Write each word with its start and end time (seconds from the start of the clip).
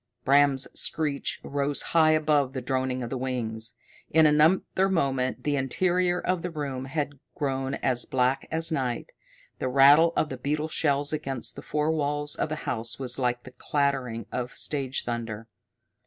Bram's 0.25 0.67
screech 0.73 1.39
rose 1.43 1.83
high 1.93 2.13
above 2.13 2.53
the 2.53 2.61
droning 2.61 3.03
of 3.03 3.11
the 3.11 3.19
wings. 3.19 3.75
In 4.09 4.25
another 4.25 4.89
moment 4.89 5.43
the 5.43 5.55
interior 5.55 6.19
of 6.19 6.41
the 6.41 6.49
room 6.49 6.85
had 6.85 7.19
grown 7.35 7.75
as 7.75 8.05
black 8.05 8.47
as 8.49 8.71
night. 8.71 9.11
The 9.59 9.67
rattle 9.69 10.11
of 10.15 10.29
the 10.29 10.37
beetle 10.37 10.69
shells 10.69 11.13
against 11.13 11.55
the 11.55 11.61
four 11.61 11.91
walls 11.91 12.33
of 12.35 12.49
the 12.49 12.55
house 12.65 12.97
was 12.97 13.19
like 13.19 13.43
the 13.43 13.51
clattering 13.51 14.25
of 14.31 14.53
stage 14.55 15.05
thunder. 15.05 15.47